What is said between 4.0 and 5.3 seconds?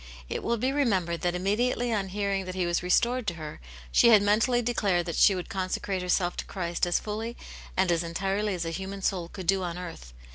had mentally declared that